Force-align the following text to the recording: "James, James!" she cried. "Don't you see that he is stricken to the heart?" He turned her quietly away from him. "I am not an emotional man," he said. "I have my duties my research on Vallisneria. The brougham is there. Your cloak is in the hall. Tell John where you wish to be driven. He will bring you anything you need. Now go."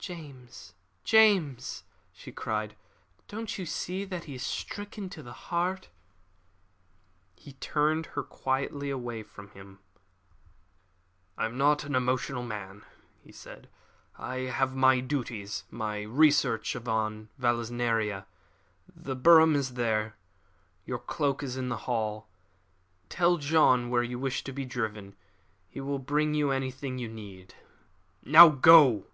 "James, 0.00 0.72
James!" 1.04 1.84
she 2.10 2.32
cried. 2.32 2.74
"Don't 3.28 3.58
you 3.58 3.66
see 3.66 4.04
that 4.06 4.24
he 4.24 4.34
is 4.34 4.42
stricken 4.42 5.10
to 5.10 5.22
the 5.22 5.32
heart?" 5.32 5.90
He 7.36 7.52
turned 7.52 8.06
her 8.06 8.22
quietly 8.22 8.88
away 8.90 9.22
from 9.22 9.50
him. 9.50 9.78
"I 11.36 11.44
am 11.44 11.58
not 11.58 11.84
an 11.84 11.94
emotional 11.94 12.42
man," 12.42 12.82
he 13.22 13.30
said. 13.30 13.68
"I 14.18 14.36
have 14.50 14.74
my 14.74 14.98
duties 15.00 15.64
my 15.70 16.02
research 16.02 16.74
on 16.74 17.28
Vallisneria. 17.38 18.26
The 18.96 19.14
brougham 19.14 19.54
is 19.54 19.74
there. 19.74 20.16
Your 20.86 20.98
cloak 20.98 21.42
is 21.42 21.58
in 21.58 21.68
the 21.68 21.76
hall. 21.86 22.26
Tell 23.10 23.36
John 23.36 23.90
where 23.90 24.02
you 24.02 24.18
wish 24.18 24.42
to 24.44 24.52
be 24.52 24.64
driven. 24.64 25.14
He 25.68 25.80
will 25.80 26.00
bring 26.00 26.34
you 26.34 26.50
anything 26.50 26.98
you 26.98 27.06
need. 27.08 27.54
Now 28.24 28.48
go." 28.48 29.04